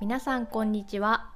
[0.00, 1.28] 皆さんこんにちは。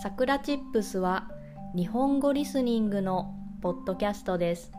[0.00, 1.28] さくらチップスは
[1.74, 4.70] 日本語リスニングのポッドキャストです。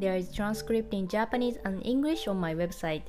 [0.00, 3.02] There is transcript in Japanese and English on my website.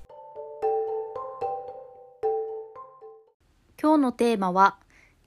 [3.82, 4.78] 今日のテーマは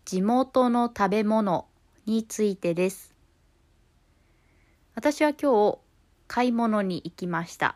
[0.05, 1.67] 地元の食べ物
[2.07, 3.17] についてです。
[4.95, 5.79] 私は今日
[6.29, 7.75] 買い物に行きました。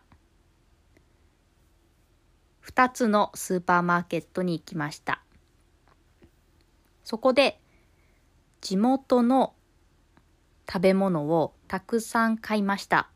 [2.64, 5.20] 2つのスーパーマーケットに行きました。
[7.10, 7.58] そこで
[8.60, 9.54] 地元の
[10.64, 13.10] 食べ物をたくさん買いました。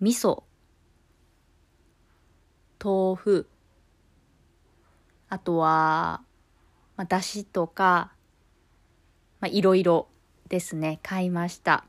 [0.00, 0.44] 味噌、
[2.82, 3.46] 豆腐、
[5.28, 6.22] あとは、
[6.96, 8.10] まあ、だしとか、
[9.40, 10.08] まあ、いろいろ
[10.48, 11.84] ですね、買いました。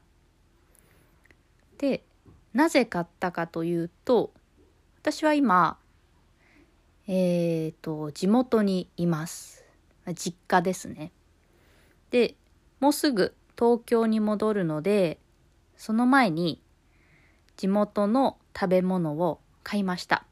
[1.77, 2.03] で、
[2.51, 4.33] なぜ買ったかというと、
[4.99, 5.77] 私は今、
[7.07, 9.66] えっ、ー、と、地元にいます。
[10.13, 11.11] 実家ですね。
[12.11, 12.35] で、
[12.79, 15.19] もうすぐ東京に戻るので、
[15.75, 16.61] その前に
[17.55, 20.25] 地元の食べ物を買いました。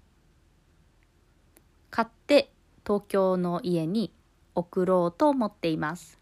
[1.92, 2.52] 買って
[2.86, 4.12] 東京の家に
[4.54, 6.20] 送ろうと思っています。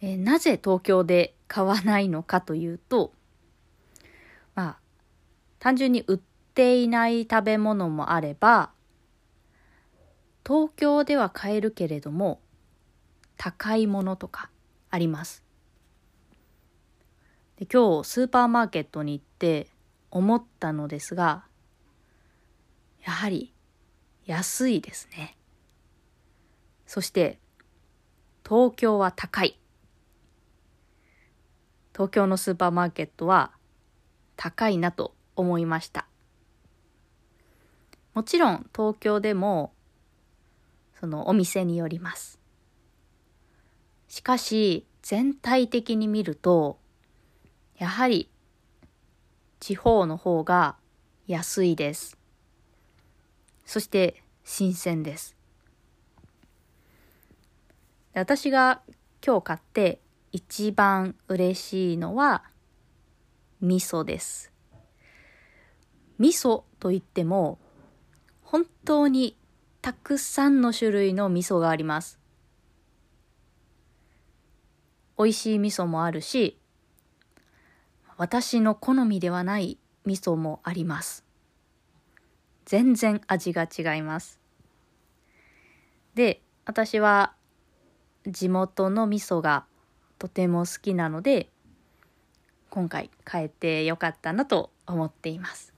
[0.00, 3.12] え、なぜ東京で買わないのかというと、
[4.54, 4.78] まあ、
[5.58, 6.18] 単純に売っ
[6.54, 8.70] ていない食べ物もあれば、
[10.50, 12.40] 東京では買えるけれども、
[13.36, 14.50] 高いものとか
[14.90, 15.44] あります。
[17.56, 19.68] で今日スーパーマーケットに行って
[20.10, 21.44] 思ったのですが、
[23.06, 23.54] やはり
[24.26, 25.36] 安いですね。
[26.84, 27.38] そして
[28.44, 29.56] 東京は高い。
[31.92, 33.52] 東京のスーパーマーケットは
[34.34, 36.08] 高いなと思いました。
[38.14, 39.72] もちろん東京でも
[41.00, 42.38] そのお店によります。
[44.06, 46.78] しかし全体的に見ると
[47.78, 48.28] やはり
[49.60, 50.76] 地方の方が
[51.26, 52.18] 安いです。
[53.64, 55.36] そして新鮮です。
[58.12, 58.82] 私が
[59.24, 60.00] 今日買って
[60.32, 62.44] 一番嬉しいのは
[63.62, 64.52] 味噌です。
[66.18, 67.58] 味噌といっても
[68.42, 69.36] 本当に
[69.82, 72.18] たくさんの種類の味噌があります。
[75.16, 76.58] 美味しい味噌もあるし、
[78.18, 81.24] 私の好みではない味噌もあります。
[82.66, 84.38] 全然味が違います。
[86.14, 87.32] で、私は
[88.26, 89.64] 地元の味噌が
[90.18, 91.48] とても好きなので、
[92.68, 95.72] 今回変えてよかったなと思っています。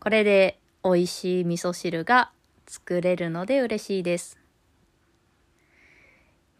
[0.00, 2.32] これで美味しい味噌汁が
[2.70, 4.38] 作れるので嬉しいです。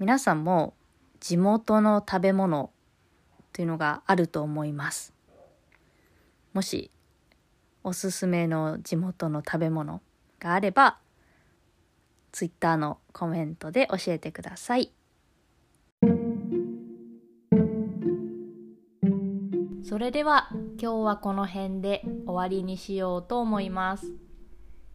[0.01, 0.75] 皆さんも
[1.21, 2.73] 地元の食べ物
[3.53, 5.15] というのがあると思います。
[6.53, 6.91] もし
[7.85, 10.03] おすすめの地元の食べ物
[10.41, 10.99] があれば、
[12.33, 14.91] ツイッターのコメントで教えてください。
[19.85, 24.30] それでは今日はこの辺で終わりにしようと思います。